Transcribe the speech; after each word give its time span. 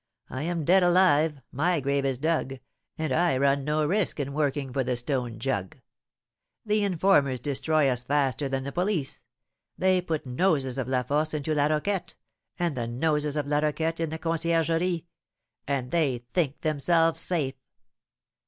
I 0.31 0.41
am 0.41 0.65
dead 0.65 0.81
alive, 0.81 1.41
my 1.51 1.79
grave 1.79 2.05
is 2.05 2.17
dug, 2.17 2.55
and 2.97 3.13
I 3.13 3.37
run 3.37 3.63
no 3.63 3.85
risk 3.85 4.19
in 4.19 4.33
working 4.33 4.73
for 4.73 4.83
the 4.83 4.95
stone 4.97 5.37
jug. 5.37 5.77
The 6.65 6.83
informers 6.83 7.39
destroy 7.39 7.87
us 7.87 8.03
faster 8.05 8.49
than 8.49 8.63
the 8.63 8.71
police; 8.71 9.21
they 9.77 10.01
put 10.01 10.25
noses 10.25 10.79
of 10.79 10.87
La 10.87 11.03
Force 11.03 11.35
into 11.35 11.53
La 11.53 11.67
Roquette, 11.67 12.15
and 12.57 12.75
the 12.75 12.87
noses 12.87 13.35
of 13.35 13.45
La 13.45 13.59
Roquette 13.59 13.99
in 13.99 14.09
the 14.09 14.17
Conciergerie, 14.17 15.05
and 15.67 15.91
they 15.91 16.25
think 16.33 16.61
themselves 16.61 17.19
safe. 17.21 17.53